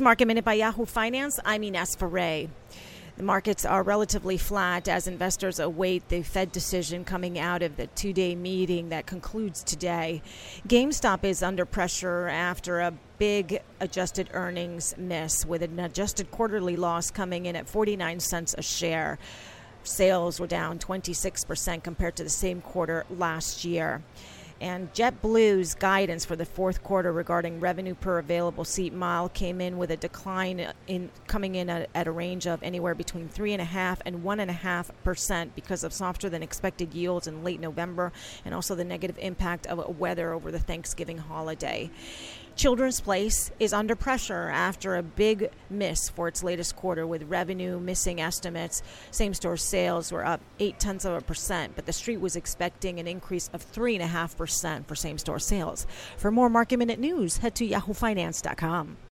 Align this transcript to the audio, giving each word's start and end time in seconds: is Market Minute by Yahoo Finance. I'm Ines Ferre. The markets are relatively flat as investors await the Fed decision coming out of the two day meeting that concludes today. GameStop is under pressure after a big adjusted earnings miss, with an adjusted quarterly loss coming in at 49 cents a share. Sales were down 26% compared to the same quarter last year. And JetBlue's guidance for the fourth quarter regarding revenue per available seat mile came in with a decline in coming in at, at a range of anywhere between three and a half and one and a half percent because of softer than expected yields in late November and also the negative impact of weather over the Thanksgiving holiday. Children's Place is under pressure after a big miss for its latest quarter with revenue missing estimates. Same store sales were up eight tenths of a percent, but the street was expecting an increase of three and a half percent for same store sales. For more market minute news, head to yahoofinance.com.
is 0.00 0.02
Market 0.02 0.28
Minute 0.28 0.46
by 0.46 0.54
Yahoo 0.54 0.86
Finance. 0.86 1.38
I'm 1.44 1.62
Ines 1.62 1.94
Ferre. 1.94 2.48
The 3.18 3.22
markets 3.22 3.66
are 3.66 3.82
relatively 3.82 4.38
flat 4.38 4.88
as 4.88 5.06
investors 5.06 5.58
await 5.60 6.08
the 6.08 6.22
Fed 6.22 6.52
decision 6.52 7.04
coming 7.04 7.38
out 7.38 7.60
of 7.62 7.76
the 7.76 7.86
two 7.88 8.14
day 8.14 8.34
meeting 8.34 8.88
that 8.88 9.04
concludes 9.04 9.62
today. 9.62 10.22
GameStop 10.66 11.22
is 11.24 11.42
under 11.42 11.66
pressure 11.66 12.28
after 12.28 12.80
a 12.80 12.94
big 13.18 13.60
adjusted 13.78 14.30
earnings 14.32 14.94
miss, 14.96 15.44
with 15.44 15.60
an 15.62 15.78
adjusted 15.78 16.30
quarterly 16.30 16.76
loss 16.76 17.10
coming 17.10 17.44
in 17.44 17.54
at 17.54 17.68
49 17.68 18.20
cents 18.20 18.54
a 18.56 18.62
share. 18.62 19.18
Sales 19.82 20.40
were 20.40 20.46
down 20.46 20.78
26% 20.78 21.82
compared 21.82 22.16
to 22.16 22.24
the 22.24 22.30
same 22.30 22.62
quarter 22.62 23.04
last 23.10 23.66
year. 23.66 24.00
And 24.60 24.92
JetBlue's 24.92 25.74
guidance 25.74 26.26
for 26.26 26.36
the 26.36 26.44
fourth 26.44 26.82
quarter 26.82 27.12
regarding 27.12 27.60
revenue 27.60 27.94
per 27.94 28.18
available 28.18 28.64
seat 28.64 28.92
mile 28.92 29.30
came 29.30 29.58
in 29.58 29.78
with 29.78 29.90
a 29.90 29.96
decline 29.96 30.70
in 30.86 31.10
coming 31.26 31.54
in 31.54 31.70
at, 31.70 31.88
at 31.94 32.06
a 32.06 32.10
range 32.10 32.46
of 32.46 32.62
anywhere 32.62 32.94
between 32.94 33.26
three 33.28 33.54
and 33.54 33.62
a 33.62 33.64
half 33.64 34.02
and 34.04 34.22
one 34.22 34.38
and 34.38 34.50
a 34.50 34.54
half 34.54 34.90
percent 35.02 35.54
because 35.54 35.82
of 35.82 35.94
softer 35.94 36.28
than 36.28 36.42
expected 36.42 36.92
yields 36.92 37.26
in 37.26 37.42
late 37.42 37.58
November 37.58 38.12
and 38.44 38.54
also 38.54 38.74
the 38.74 38.84
negative 38.84 39.16
impact 39.18 39.66
of 39.66 39.98
weather 39.98 40.34
over 40.34 40.52
the 40.52 40.58
Thanksgiving 40.58 41.16
holiday. 41.16 41.90
Children's 42.56 43.00
Place 43.00 43.50
is 43.58 43.72
under 43.72 43.96
pressure 43.96 44.50
after 44.50 44.96
a 44.96 45.02
big 45.02 45.50
miss 45.70 46.10
for 46.10 46.28
its 46.28 46.42
latest 46.42 46.76
quarter 46.76 47.06
with 47.06 47.22
revenue 47.22 47.78
missing 47.78 48.20
estimates. 48.20 48.82
Same 49.10 49.32
store 49.32 49.56
sales 49.56 50.12
were 50.12 50.26
up 50.26 50.42
eight 50.58 50.78
tenths 50.78 51.06
of 51.06 51.14
a 51.14 51.22
percent, 51.22 51.74
but 51.74 51.86
the 51.86 51.92
street 51.92 52.20
was 52.20 52.36
expecting 52.36 53.00
an 53.00 53.06
increase 53.06 53.48
of 53.54 53.62
three 53.62 53.94
and 53.94 54.02
a 54.02 54.06
half 54.06 54.36
percent 54.36 54.49
for 54.84 54.94
same 54.94 55.18
store 55.18 55.38
sales. 55.38 55.86
For 56.16 56.30
more 56.30 56.48
market 56.48 56.78
minute 56.78 57.00
news, 57.00 57.38
head 57.38 57.54
to 57.56 57.68
yahoofinance.com. 57.68 59.09